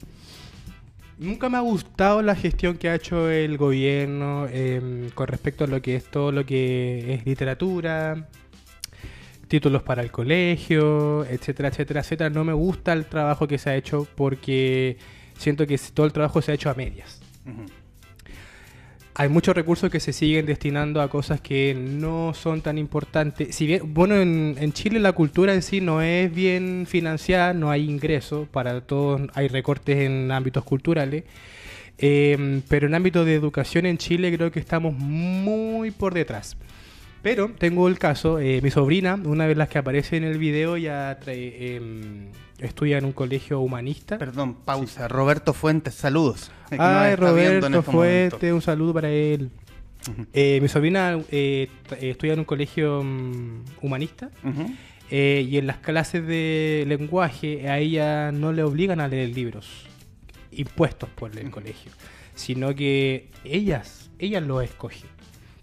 [1.18, 5.66] Nunca me ha gustado la gestión que ha hecho el gobierno em, con respecto a
[5.68, 8.29] lo que es todo lo que es literatura,
[9.47, 12.31] títulos para el colegio, etcétera, etcétera, etcétera.
[12.31, 14.97] No me gusta el trabajo que se ha hecho porque
[15.38, 17.20] siento que todo el trabajo se ha hecho a medias.
[17.47, 17.66] Ujú.
[19.16, 23.55] Hay muchos recursos que se siguen destinando a cosas que no son tan importantes.
[23.55, 27.88] Si bien, bueno, en, Chile la cultura en sí no es bien financiada, no hay
[27.88, 31.22] ingresos para todos, hay recortes en ámbitos culturales.
[31.96, 36.57] Eh, pero en ámbito de educación en Chile creo que estamos muy por detrás.
[37.24, 40.76] Pero tengo el caso, eh, mi sobrina, una de las que aparece en el video,
[40.76, 42.26] ya trae, em,
[42.58, 44.18] estudia en un colegio humanista.
[44.18, 45.08] Perdón, pausa.
[45.08, 46.52] Roberto Fuentes, saludos.
[46.70, 47.82] Ay, en Roberto este momento.
[47.82, 49.50] Fuente, un saludo para él.
[50.34, 54.30] Eh, mi sobrina eh, estudia en un colegio mm, humanista
[55.10, 59.87] y en las clases de lenguaje a ella no le obligan a leer libros
[60.50, 61.90] impuestos por el colegio,
[62.34, 65.13] sino que ellas, ellas lo escogen.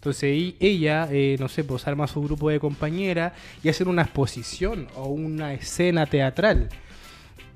[0.01, 4.87] Entonces ella, eh, no sé, pues arma su grupo de compañeras y hacen una exposición
[4.95, 6.69] o una escena teatral.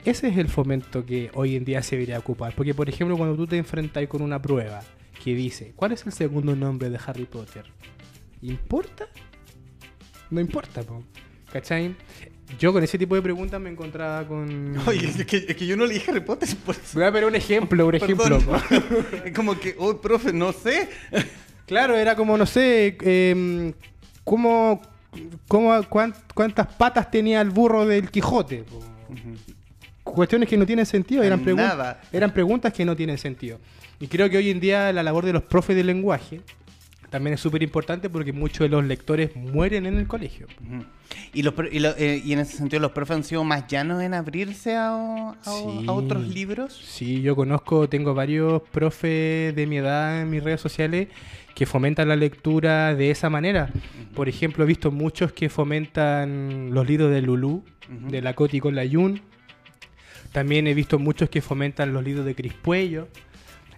[0.05, 2.53] Ese es el fomento que hoy en día se debería ocupar.
[2.53, 4.83] Porque, por ejemplo, cuando tú te enfrentas con una prueba
[5.23, 7.65] que dice, ¿cuál es el segundo nombre de Harry Potter?
[8.43, 9.07] ¿Importa?
[10.29, 11.03] No importa, po.
[11.51, 11.95] ¿cachai?
[12.59, 14.77] Yo con ese tipo de preguntas me encontraba con...
[14.87, 16.91] Oye, es que, es que yo no le dije Harry Potter por eso.
[16.93, 18.37] Voy a ver un ejemplo, un ejemplo.
[18.37, 19.33] Perdón.
[19.35, 20.89] como que, oh, profe, no sé.
[21.65, 23.73] Claro, era como, no sé, eh,
[24.23, 24.81] ¿cómo,
[25.47, 28.63] cómo, cuán- ¿cuántas patas tenía el burro del Quijote?
[30.03, 31.99] Cuestiones que no tienen sentido, eran, pregun- Nada.
[32.13, 33.59] eran preguntas que no tienen sentido.
[33.99, 36.41] Y creo que hoy en día la labor de los profes de lenguaje
[37.09, 40.47] también es súper importante porque muchos de los lectores mueren en el colegio.
[41.33, 44.03] Y, los, y, lo- eh, y en ese sentido, ¿los profes han sido más llanos
[44.03, 45.85] en abrirse a, a- Sí.
[45.87, 46.79] a otros libros?
[46.85, 51.07] Sí, yo conozco, tengo varios profes de mi edad en mis redes sociales
[51.55, 53.69] que fomentan la lectura de esa manera.
[54.13, 58.75] Por ejemplo, he visto muchos que fomentan los libros de Lulú, de la Coti con
[58.75, 59.21] la Yun.
[60.33, 63.07] También he visto muchos que fomentan los libros de Crispuello.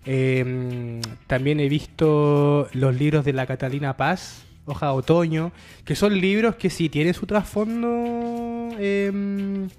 [0.06, 5.52] Eh, también he visto los libros de la Catalina Paz, Hoja de Otoño,
[5.86, 9.70] que son libros que sí tienen su trasfondo em,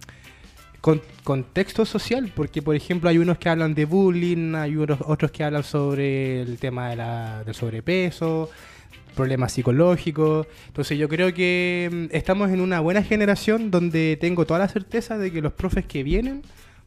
[0.89, 5.31] con contexto social, porque por ejemplo hay unos que hablan de bullying, hay unos, otros
[5.31, 8.49] que hablan sobre el tema de la- del sobrepeso,
[9.15, 10.47] problemas psicológicos.
[10.69, 15.19] Entonces yo creo que mm, estamos en una buena generación donde tengo toda la certeza
[15.19, 16.41] de que los profes que vienen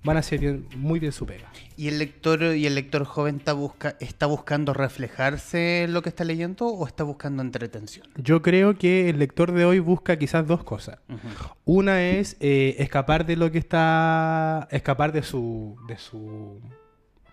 [0.04, 1.48] van a hacer bien- muy bien su pega.
[1.78, 6.10] ¿Y el lector y el lector joven está, busca, está buscando reflejarse en lo que
[6.10, 8.08] está leyendo o está buscando entretención?
[8.16, 11.00] Yo creo que el lector de hoy busca quizás dos cosas.
[11.66, 14.68] Una es eh, escapar de lo que está.
[14.72, 15.76] escapar de su.
[15.88, 16.60] de su.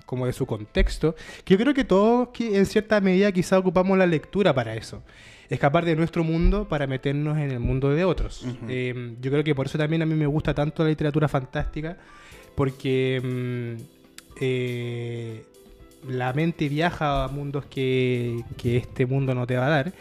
[0.06, 1.14] como de su contexto.
[1.44, 5.02] Que yo creo que todos en cierta medida quizás ocupamos la lectura para eso.
[5.50, 8.42] Escapar de nuestro mundo para meternos en el mundo de otros.
[8.44, 8.66] Ujú.
[8.68, 11.96] Eh, yo creo que por eso también a mí me gusta tanto la literatura fantástica.
[12.58, 13.82] Porque mm,
[14.40, 15.44] eh,
[16.08, 19.92] la mente viaja a mundos que, que este mundo no te va a dar.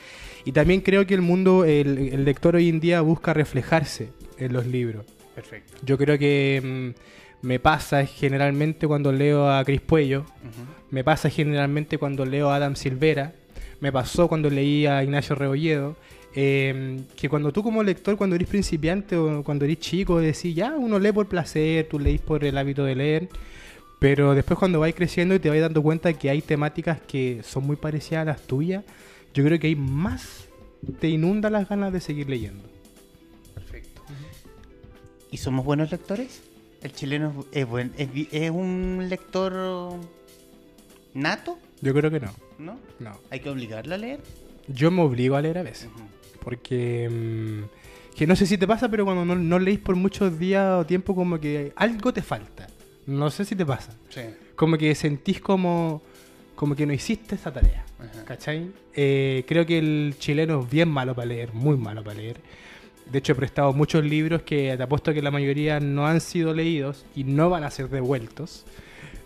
[0.43, 4.53] Y también creo que el mundo, el, el lector hoy en día busca reflejarse en
[4.53, 5.05] los libros.
[5.35, 5.77] Perfecto.
[5.85, 6.93] Yo creo que
[7.43, 10.25] mm, me pasa generalmente cuando leo a Cris Puello,
[10.89, 13.33] me pasa generalmente cuando leo a Adam Silvera,
[13.79, 15.95] me pasó cuando leí a Ignacio Rebolledo,
[16.39, 20.75] eh, que cuando tú como lector, cuando eres principiante o cuando eres chico, decís, ya,
[20.75, 23.27] uno lee por placer, tú leís por el hábito de leer,
[23.97, 27.65] pero después cuando vais creciendo y te vais dando cuenta que hay temáticas que son
[27.65, 28.83] muy parecidas a las tuyas,
[29.33, 30.47] yo creo que hay más
[30.99, 32.63] te inunda las ganas de seguir leyendo.
[33.55, 34.03] Perfecto.
[35.31, 36.43] ¿Y somos buenos lectores?
[36.83, 39.99] ¿El chileno es, buen, es un lector
[41.15, 41.57] nato?
[41.81, 42.31] Yo creo que no.
[42.59, 42.79] ¿No?
[42.99, 43.19] No.
[43.31, 44.19] ¿Hay que obligarlo a leer?
[44.67, 45.89] Yo me obligo a leer a veces.
[46.47, 47.09] Porque.
[47.11, 50.79] mm, que no sé si te pasa, pero cuando no, no leís por muchos días
[50.79, 52.67] o tiempo, como que algo te falta.
[53.05, 53.91] No sé si te pasa.
[54.07, 54.21] Sí.
[54.55, 56.01] Como que sentís como.
[56.55, 57.83] Como que no hiciste esa tarea.
[57.99, 58.23] Ajá.
[58.23, 58.71] ¿Cachai?
[58.95, 62.37] Eh, creo que el chileno es bien malo para leer, muy malo para leer.
[63.11, 66.53] De hecho, he prestado muchos libros que te apuesto que la mayoría no han sido
[66.53, 68.63] leídos y no van a ser devueltos.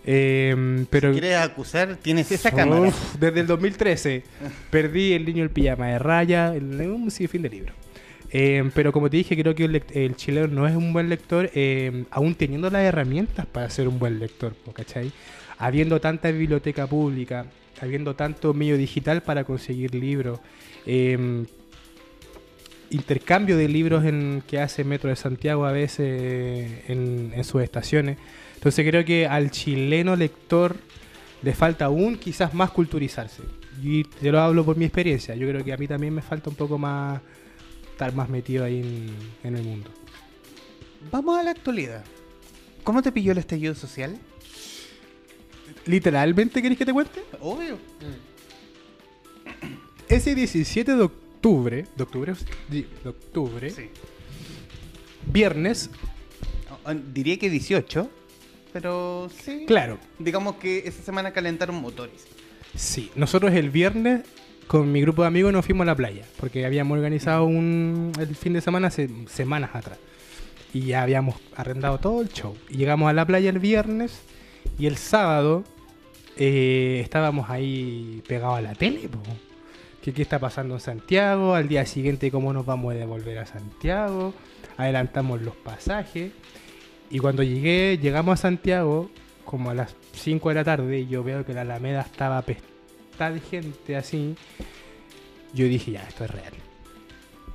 [0.06, 2.82] Eh, pero Si quieres acusar, tienes esa cámara.
[2.82, 4.24] Uf, desde el 2013
[4.70, 7.76] perdí El niño el pijama de raya, el, un sinfín de libros.
[8.34, 12.06] Eh, pero como te dije, creo que el, chileno no es un buen lector, eh,
[12.12, 15.12] aún teniendo las herramientas para ser un buen lector, ¿cachai?
[15.58, 17.46] Habiendo tanta biblioteca pública,
[17.82, 20.40] habiendo tanto medio digital para conseguir libros,
[20.86, 21.46] eh,
[22.90, 28.18] intercambio de libros en, que hace Metro de Santiago a veces en, en sus estaciones.
[28.62, 30.76] Entonces creo que al chileno lector
[31.42, 33.42] le falta aún quizás más culturizarse.
[33.82, 35.34] Y te lo hablo por mi experiencia.
[35.34, 37.20] Yo creo que a mí también me falta un poco más
[37.92, 39.10] estar más metido ahí en,
[39.44, 39.90] en el mundo.
[41.12, 42.04] Vamos a la actualidad.
[42.84, 44.16] ¿Cómo te pilló el estallido social?
[45.88, 47.24] ¿Literalmente querés que te cuente?
[47.40, 47.80] Obvio.
[50.08, 52.36] Ese 17 de octubre, de octubre,
[52.70, 53.90] Sí, de octubre, Sí.
[55.26, 55.90] viernes,
[57.14, 58.10] Diría que 18,
[58.74, 59.66] pero sí.
[59.68, 62.26] claro, Digamos que esa semana calentaron motores.
[62.76, 64.22] Sí, nosotros el viernes
[64.68, 68.36] con mi grupo de amigos nos fuimos a la playa, porque habíamos organizado un, el
[68.36, 69.98] fin de semana hace semanas atrás.
[70.74, 72.56] Y ya habíamos arrendado todo el show.
[72.70, 74.22] Y llegamos a la playa el viernes
[74.80, 75.66] y el sábado
[76.38, 79.10] eh, estábamos ahí pegados a la tele.
[79.10, 79.20] po.
[80.02, 81.54] ¿Qué, ¿Qué está pasando en Santiago?
[81.54, 84.34] Al día siguiente, ¿cómo nos vamos a devolver a Santiago?
[84.78, 86.32] Adelantamos los pasajes.
[87.12, 89.10] Y cuando llegué, llegamos a Santiago,
[89.46, 93.32] como a las 5 de la tarde, y yo veo que la Alameda estaba pestada
[93.32, 94.36] de gente así.
[95.54, 96.54] Yo dije, ya, esto es real.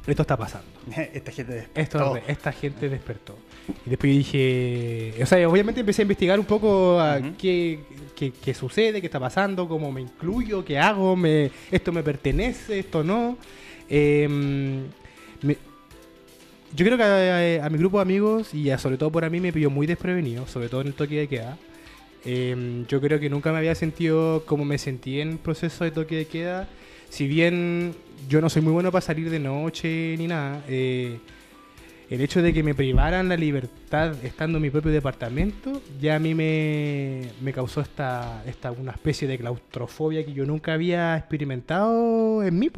[0.07, 0.67] Esto está pasando.
[1.15, 1.99] Esta gente despertó.
[2.29, 3.37] esta gente despertó.
[3.85, 7.81] Y después yo dije, o sea, obviamente empecé a investigar un poco a qué,
[8.15, 12.79] qué- qué sucede, qué está pasando, cómo me incluyo, qué hago, me, esto me pertenece,
[12.79, 13.37] esto no.
[13.89, 14.85] Em,
[15.43, 15.57] me-
[16.77, 19.31] yo creo que a, a mi grupo de amigos y a- sobre todo por a
[19.31, 21.59] mí me pilló muy desprevenido, sobre todo en el toque de queda.
[22.25, 25.91] Em, yo creo que nunca me había sentido como me sentí en el proceso de
[25.93, 26.69] toque de queda.
[27.11, 27.95] Si bien
[28.29, 31.19] yo no soy muy bueno para salir de noche ni nada, eh,
[32.11, 36.19] el hecho de que me privaran la libertad estando en mi propio departamento ya a
[36.21, 42.43] mí me, me causó esta, esta una especie de claustrofobia que yo nunca había experimentado
[42.45, 42.71] en mí.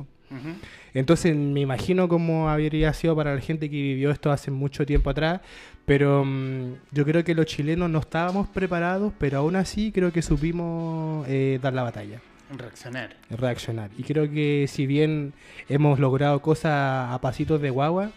[0.94, 5.10] Entonces me imagino cómo habría sido para la gente que vivió esto hace mucho tiempo
[5.10, 5.40] atrás,
[5.84, 10.22] pero mm, yo creo que los chilenos no estábamos preparados, pero aún así creo que
[10.22, 12.20] supimos eh, dar la batalla,
[12.56, 13.16] Reaccionar.
[13.30, 13.90] reaccionar.
[13.98, 15.32] Y creo que si bien
[15.68, 18.10] hemos logrado cosas a pasitos de guagua,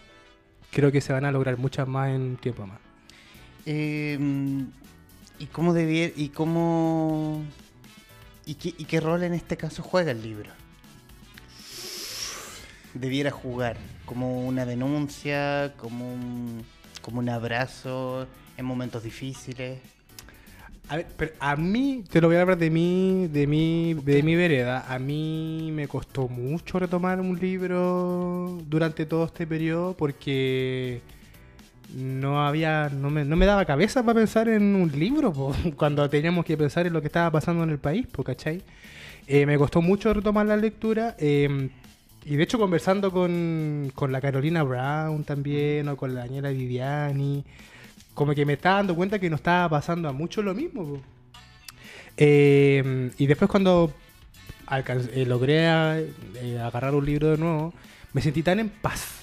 [0.70, 2.78] creo que se van a lograr muchas más en un tiempo más.
[3.66, 4.18] Eh,
[5.38, 7.42] ¿Y cómo debiera, y cómo
[8.46, 10.50] y qué, y qué rol en este caso juega el libro?
[12.94, 16.62] Debiera jugar como una denuncia, como un,
[17.00, 18.26] como un abrazo
[18.56, 19.78] en momentos difíciles.
[20.88, 24.22] A ver, pero a mí, te lo voy a hablar de mí, de mi, de
[24.22, 24.84] mi vereda.
[24.88, 31.00] A mí me costó mucho retomar un libro durante todo este periodo porque
[31.94, 35.32] no había, no me, no me daba cabeza para pensar en un libro
[35.76, 38.62] cuando teníamos que pensar en lo que estaba pasando en el país, po, ¿cachai?
[39.26, 41.16] Eh, me costó mucho retomar la lectura.
[41.18, 41.70] eh,
[42.24, 47.44] y de hecho conversando con, con la Carolina Brown también, o con la Daniela Viviani,
[48.14, 51.00] como que me estaba dando cuenta que nos estaba pasando a muchos lo mismo.
[52.16, 53.92] Eh, y después cuando
[54.66, 57.72] alcan- eh, logré a- eh, agarrar un libro de nuevo,
[58.12, 59.20] me sentí tan en paz.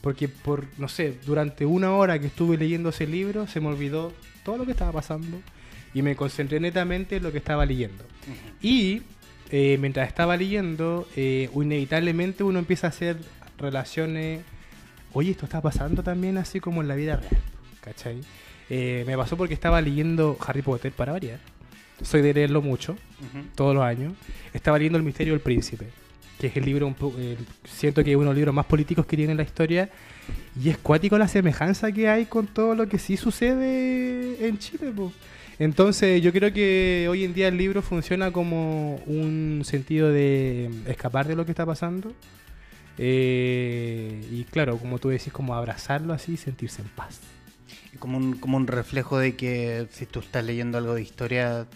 [0.00, 4.12] Porque por, no sé, durante una hora que estuve leyendo ese libro, se me olvidó
[4.44, 5.38] todo lo que estaba pasando
[5.92, 8.02] y me concentré netamente en lo que estaba leyendo.
[8.62, 9.02] Y
[9.50, 13.16] eh, mientras estaba leyendo, eh, inevitablemente uno empieza a hacer
[13.58, 14.42] relaciones.
[15.12, 17.42] Oye, esto está pasando también así como en la vida real.
[17.80, 18.20] ¿Cachai?
[18.68, 21.40] Eh, me pasó porque estaba leyendo Harry Potter para variar.
[22.02, 22.96] Soy de leerlo mucho,
[23.54, 24.14] todos los años.
[24.54, 25.86] Estaba leyendo El misterio del príncipe,
[26.38, 26.96] que es el libro, un
[27.64, 29.90] siento que es uno de los libros más políticos que tiene la historia.
[30.62, 34.92] Y es cuático la semejanza que hay con todo lo que sí sucede en Chile.
[34.92, 35.12] po.
[35.60, 41.28] Entonces yo creo que hoy en día el libro funciona como un sentido de escapar
[41.28, 42.14] de lo que está pasando.
[42.96, 47.20] Eh, y claro, como tú decís, como abrazarlo así y sentirse en paz.
[47.98, 51.66] Como un, como un reflejo de que si tú estás leyendo algo de historia,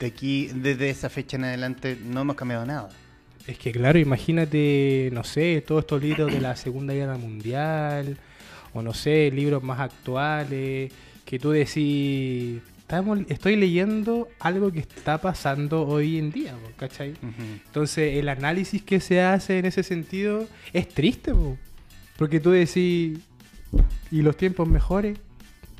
[0.00, 2.88] de aquí, desde esa fecha en adelante, no hemos cambiado nada.
[3.46, 8.16] Es que claro, imagínate, no sé, todos estos libros de la Segunda Guerra Mundial,
[8.72, 10.90] o no sé, libros más actuales,
[11.26, 17.12] que tú decís, estamos, estoy leyendo algo que está pasando hoy en día, ¿cachai?
[17.66, 21.58] Entonces el análisis que se hace en ese sentido es triste, po,
[22.16, 23.18] porque tú decís,
[24.10, 25.18] ¿y los tiempos mejores?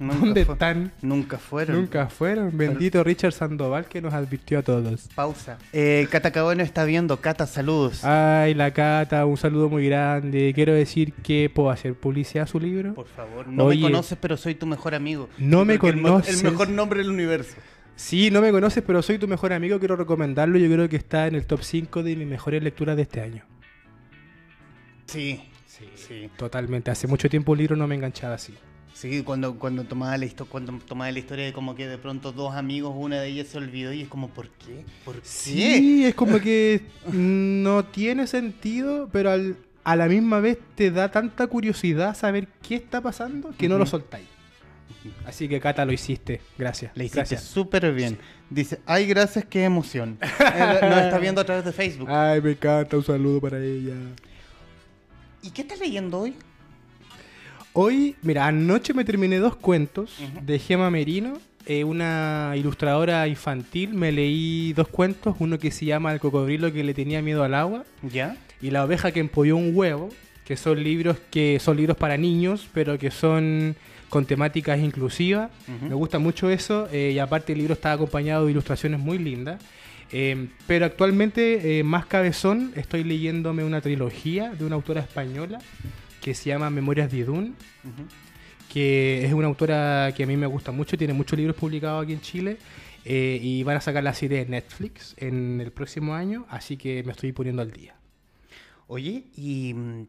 [0.00, 0.92] Nunca ¿Dónde fue- están?
[1.02, 1.76] Nunca fueron.
[1.76, 2.56] Nunca fueron.
[2.56, 5.08] Bendito Richard Sandoval que nos advirtió a todos.
[5.14, 5.58] Pausa.
[5.72, 6.32] Eh, Cata
[6.62, 7.20] está viendo.
[7.20, 8.04] Cata, saludos.
[8.04, 10.52] Ay, la Cata, un saludo muy grande.
[10.54, 12.94] Quiero decir que puedo hacer publicidad a su libro.
[12.94, 13.78] Por favor, no Oye.
[13.78, 15.28] me conoces, pero soy tu mejor amigo.
[15.38, 16.42] No me el conoces.
[16.42, 17.56] El, mejor nombre del universo.
[17.96, 19.78] Sí, no me conoces, pero soy tu mejor amigo.
[19.80, 20.58] Quiero recomendarlo.
[20.58, 23.42] Yo creo que está en el top 5 de mis mejores lecturas de este año.
[25.06, 25.42] Sí,
[25.94, 26.30] sí.
[26.36, 26.90] Totalmente.
[26.90, 28.54] Hace mucho tiempo un libro no me enganchaba así.
[29.00, 32.32] Sí, cuando, cuando, tomaba la histo- cuando tomaba la historia de como que de pronto
[32.32, 34.84] dos amigos, una de ellas se olvidó y es como, ¿por qué?
[35.04, 35.20] ¿Por qué?
[35.28, 36.82] Sí, es como que
[37.12, 42.74] no tiene sentido, pero al- a la misma vez te da tanta curiosidad saber qué
[42.74, 44.26] está pasando que no lo soltáis.
[45.24, 46.40] Así que Cata lo hiciste.
[46.58, 46.90] Gracias.
[46.96, 48.18] Le hiciste súper bien.
[48.50, 50.18] Dice, ay, gracias, qué emoción.
[50.40, 52.08] Eh, Nos está viendo a través de Facebook.
[52.10, 52.96] Ay, me encanta.
[52.96, 53.94] Un saludo para ella.
[55.42, 56.34] ¿Y qué estás leyendo hoy?
[57.72, 63.94] Hoy, mira, anoche me terminé dos cuentos de Gema Merino, eh, una ilustradora infantil.
[63.94, 67.54] Me leí dos cuentos, uno que se llama El cocodrilo que le tenía miedo al
[67.54, 68.36] agua ¿Ya?
[68.60, 70.08] y La oveja que empolló un huevo,
[70.44, 73.76] que son libros que son libros para niños, pero que son
[74.08, 75.50] con temáticas inclusivas.
[75.82, 79.60] Me gusta mucho eso eh, y aparte el libro está acompañado de ilustraciones muy lindas.
[80.10, 85.58] Eh, pero actualmente, eh, más cabezón, estoy leyéndome una trilogía de una autora española
[86.28, 87.52] que se llama Memorias de Ujú.
[88.68, 92.12] que es una autora que a mí me gusta mucho, tiene muchos libros publicados aquí
[92.12, 92.58] en Chile
[93.06, 97.02] eh, y van a sacar la serie de Netflix en el próximo año, así que
[97.02, 97.94] me estoy poniendo al día.
[98.88, 100.06] Oye, y mm,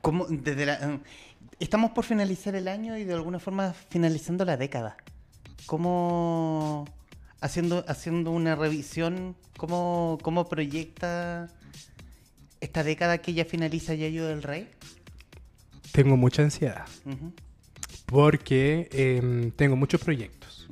[0.00, 0.98] cómo desde la eh,
[1.60, 4.96] estamos por finalizar el año y de alguna forma finalizando la década.
[5.66, 6.86] ¿Cómo
[7.40, 11.50] haciendo haciendo una revisión cómo cómo proyecta
[12.66, 14.68] esta década que ya finaliza Yayo del Rey?
[15.92, 16.84] Tengo mucha ansiedad
[18.06, 20.68] porque em, tengo muchos proyectos.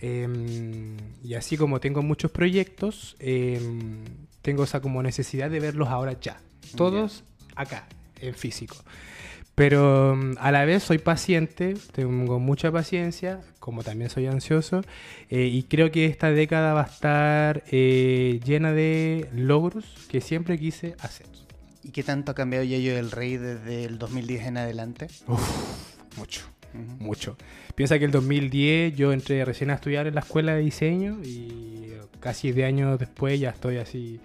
[0.00, 4.04] Em, y así como tengo muchos proyectos, em,
[4.42, 6.40] tengo esa como necesidad de verlos ahora ya.
[6.76, 7.24] Todos
[7.56, 7.86] acá,
[8.20, 8.76] en físico.
[9.54, 14.82] Pero em, a la vez soy paciente, tengo mucha paciencia, como también soy ansioso,
[15.30, 20.58] eh, y creo que esta década va a estar eh, llena de logros que siempre
[20.58, 21.26] quise hacer.
[21.84, 25.08] ¿Y qué tanto ha cambiado Yayo del Rey desde el 2010 en adelante?
[26.16, 26.42] Mucho.
[26.74, 27.04] Ujú.
[27.04, 27.36] mucho.
[27.76, 31.92] Piensa que el 2010 yo entré recién a estudiar en la escuela de diseño y
[32.18, 34.18] casi de años después ya estoy así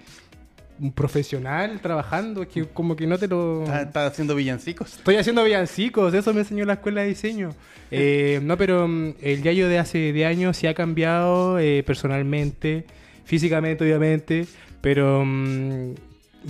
[0.79, 3.63] un profesional trabajando, es que como que no te lo...
[3.63, 4.97] ¿Estás haciendo villancicos?
[4.97, 7.51] Estoy haciendo villancicos, eso me enseñó la escuela de diseño.
[7.91, 12.85] Eh, no, pero mm, el Yayo de hace años sí ha cambiado eh, personalmente,
[13.25, 14.47] físicamente obviamente,
[14.81, 15.95] pero mm,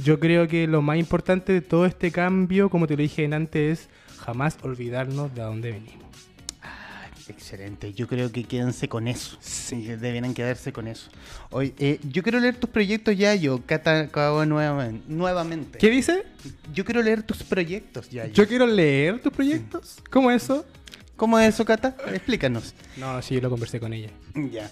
[0.03, 3.82] yo creo que lo más importante de todo este cambio, como te lo dije antes,
[3.82, 6.09] es jamás olvidarnos de dónde venimos.
[7.30, 9.38] Excelente, yo creo que quédense con eso.
[9.39, 9.84] Sí.
[9.86, 11.09] Debieran quedarse con eso.
[11.51, 15.03] Hoy, eh, yo quiero leer tus proyectos ya, yo, Cata Cabo nuevamente.
[15.07, 15.77] nuevamente.
[15.77, 16.23] ¿Qué dice?
[16.73, 18.25] Yo quiero leer tus proyectos ya.
[18.27, 19.97] Yo quiero leer tus proyectos.
[20.09, 20.65] ¿Cómo eso?
[21.15, 21.95] ¿Cómo es eso, Cata?
[22.11, 22.73] Explícanos.
[22.97, 24.09] No, sí, yo lo conversé con ella.
[24.51, 24.71] Ya.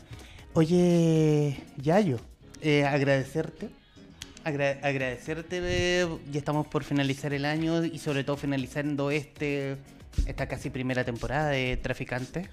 [0.54, 2.20] Oye, Yayo,
[2.62, 3.70] eh, agradecerte.
[4.44, 9.76] Agra- agradecerte, eh, ya estamos por finalizar el año y sobre todo finalizando este
[10.26, 12.48] esta casi primera temporada de Traficantes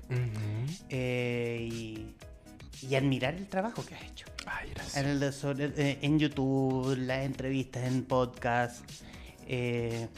[0.89, 2.15] eh, y,
[2.87, 4.27] y admirar el trabajo que has hecho.
[4.47, 4.97] Ay, gracias.
[4.97, 8.85] En, el de sobre- eh, en YouTube, las entrevistas, en podcast.
[9.47, 10.09] eh,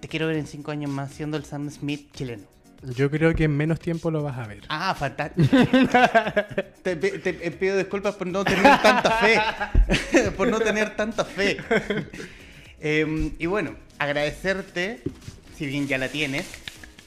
[0.00, 2.44] te quiero ver en cinco años más siendo el Sam Smith chileno.
[2.94, 4.60] Yo creo que en menos tiempo lo vas a ver.
[4.68, 5.48] Ah, fantástico.
[6.82, 6.96] te
[7.58, 9.40] pido disculpas por no tener tanta fe.
[10.36, 11.56] por no tener tanta fe.
[12.86, 15.00] Em, y bueno, agradecerte,
[15.56, 16.46] si bien ya la tienes.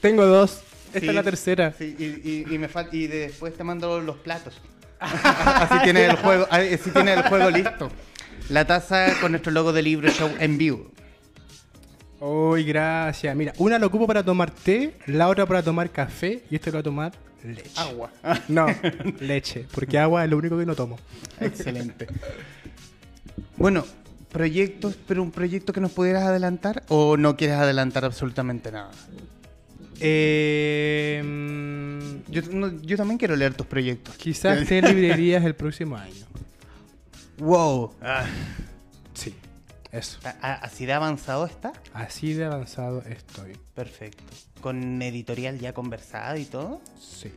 [0.00, 0.62] Tengo dos.
[0.88, 1.74] Esta Sí, es la tercera.
[1.76, 4.60] sí, y, y- y me fal- y después te mando los platos.
[5.00, 7.90] así tienes el juego, así tienes el juego listo.
[8.48, 10.90] La taza con nuestro logo de libro show en vivo.
[12.20, 13.36] Uy, gracias.
[13.36, 16.76] Mira, una lo ocupo para tomar té, la otra para tomar café y este lo
[16.76, 17.12] voy a tomar
[17.44, 17.70] leche.
[17.76, 18.10] Agua.
[18.48, 18.66] No,
[19.20, 20.98] leche, porque agua es lo único que no tomo.
[21.40, 22.06] Excelente.
[23.56, 23.84] Bueno,
[24.30, 28.90] proyectos, pero un proyecto que nos pudieras adelantar o no quieres adelantar absolutamente nada.
[30.00, 34.14] Eh, mm, Yo, no- yo también quiero leer tus proyectos.
[34.16, 36.26] quizás esté en librerías el próximo año.
[37.38, 37.92] Wow.
[39.14, 39.34] Sí,
[39.92, 40.18] eso.
[40.24, 41.72] ¿A- a- ¿Así de avanzado está?
[41.94, 43.56] Así de avanzado estoy.
[43.74, 44.22] Perfecto.
[44.60, 46.80] ¿Con editorial ya conversada y todo?
[47.00, 47.32] Sí.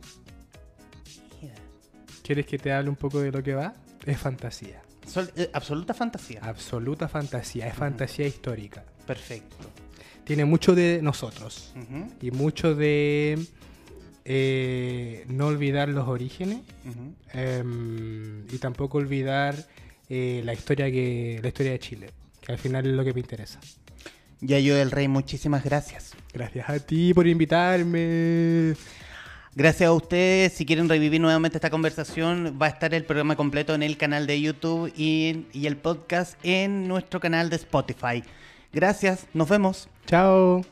[2.22, 3.74] ¿Quieres que te hable un poco de lo que va?
[4.06, 4.80] Es fantasía.
[5.12, 6.40] Sol- eh, absoluta fantasía.
[6.42, 7.66] Absoluta fantasía.
[7.68, 8.84] Es fantasía histórica.
[9.06, 9.56] Perfecto.
[10.24, 11.72] Tiene mucho de nosotros.
[12.20, 13.38] Y mucho de
[14.24, 16.60] eh, no olvidar los orígenes.
[17.32, 19.54] em, y tampoco olvidar
[20.08, 22.10] eh, la historia que la historia de Chile.
[22.40, 23.60] Que al final es lo que me interesa.
[24.40, 26.12] Yayo del Rey, muchísimas gracias.
[26.32, 28.74] Gracias a ti por invitarme.
[29.54, 30.54] Gracias a ustedes.
[30.54, 34.26] Si quieren revivir nuevamente esta conversación, va a estar el programa completo en el canal
[34.26, 38.24] de YouTube y, el podcast en nuestro canal de Spotify.
[38.72, 39.88] Gracias, nos vemos.
[40.06, 40.62] Chao.